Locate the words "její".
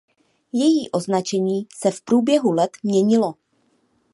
0.53-0.91